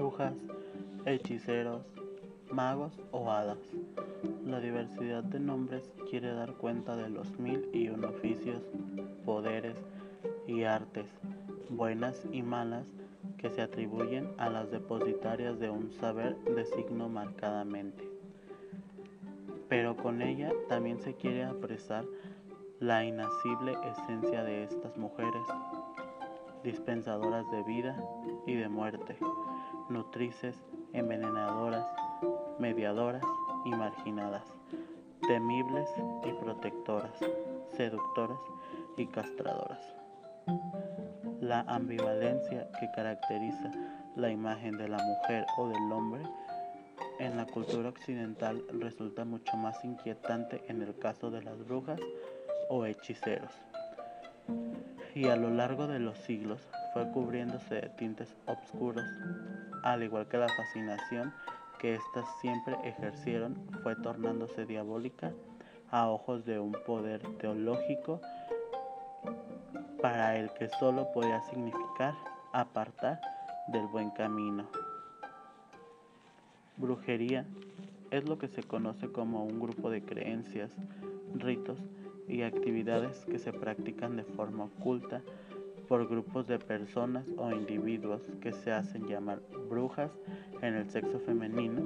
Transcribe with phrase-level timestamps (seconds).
[0.00, 0.32] brujas,
[1.04, 1.82] hechiceros,
[2.50, 3.58] magos o hadas.
[4.46, 8.62] La diversidad de nombres quiere dar cuenta de los mil y un oficios,
[9.26, 9.76] poderes
[10.46, 11.06] y artes,
[11.68, 12.86] buenas y malas,
[13.36, 18.08] que se atribuyen a las depositarias de un saber de signo marcadamente.
[19.68, 22.06] Pero con ella también se quiere apresar
[22.78, 25.42] la inacible esencia de estas mujeres,
[26.62, 28.02] dispensadoras de vida
[28.46, 29.16] y de muerte,
[29.88, 30.56] nutrices,
[30.92, 31.86] envenenadoras,
[32.58, 33.22] mediadoras
[33.64, 34.44] y marginadas,
[35.26, 35.88] temibles
[36.24, 37.12] y protectoras,
[37.76, 38.40] seductoras
[38.96, 39.80] y castradoras.
[41.40, 43.70] La ambivalencia que caracteriza
[44.16, 46.22] la imagen de la mujer o del hombre
[47.18, 52.00] en la cultura occidental resulta mucho más inquietante en el caso de las brujas
[52.68, 53.52] o hechiceros.
[55.14, 56.60] Y a lo largo de los siglos
[56.92, 59.04] fue cubriéndose de tintes oscuros,
[59.82, 61.32] al igual que la fascinación
[61.78, 65.32] que éstas siempre ejercieron fue tornándose diabólica
[65.90, 68.20] a ojos de un poder teológico
[70.00, 72.14] para el que solo podía significar
[72.52, 73.20] apartar
[73.68, 74.68] del buen camino.
[76.76, 77.46] Brujería
[78.10, 80.70] es lo que se conoce como un grupo de creencias,
[81.34, 81.78] ritos
[82.30, 85.22] y actividades que se practican de forma oculta
[85.88, 90.12] por grupos de personas o individuos que se hacen llamar brujas
[90.62, 91.82] en el sexo femenino,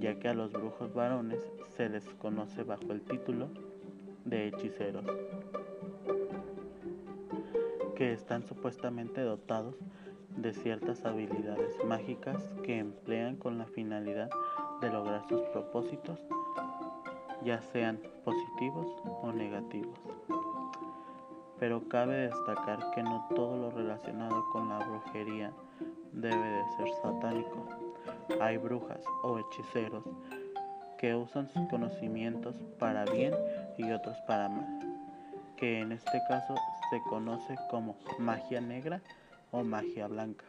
[0.00, 1.40] ya que a los brujos varones
[1.76, 3.48] se les conoce bajo el título
[4.24, 5.04] de hechiceros,
[7.94, 9.76] que están supuestamente dotados
[10.36, 14.30] de ciertas habilidades mágicas que emplean con la finalidad
[14.80, 16.18] de lograr sus propósitos,
[17.44, 18.86] ya sean positivos
[19.22, 19.98] o negativos
[21.58, 25.52] pero cabe destacar que no todo lo relacionado con la brujería
[26.12, 27.66] debe de ser satánico.
[28.40, 30.04] Hay brujas o hechiceros
[30.98, 33.34] que usan sus conocimientos para bien
[33.78, 34.66] y otros para mal,
[35.56, 36.54] que en este caso
[36.90, 39.00] se conoce como magia negra
[39.50, 40.44] o magia blanca.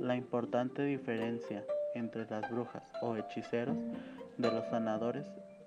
[0.00, 1.64] La importante diferencia
[1.94, 3.76] entre las brujas o hechiceros
[4.36, 5.26] de los sanadores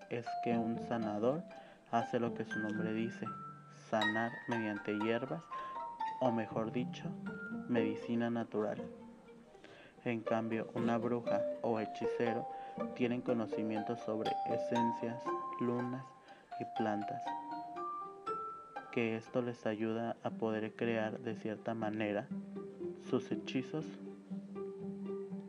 [0.10, 1.44] es que un sanador
[1.92, 3.26] hace lo que su nombre dice,
[3.90, 5.44] sanar mediante hierbas
[6.22, 7.06] o mejor dicho,
[7.68, 8.82] medicina natural.
[10.06, 12.48] En cambio, una bruja o hechicero
[12.96, 15.22] tienen conocimientos sobre esencias,
[15.60, 16.06] lunas
[16.60, 17.22] y plantas,
[18.92, 22.28] que esto les ayuda a poder crear de cierta manera
[23.10, 23.86] sus hechizos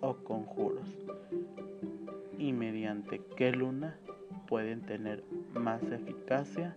[0.00, 0.88] o conjuros
[2.38, 3.98] y mediante qué luna
[4.50, 5.22] pueden tener
[5.54, 6.76] más eficacia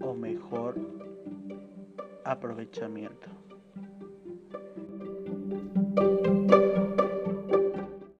[0.00, 0.74] o mejor
[2.24, 3.28] aprovechamiento.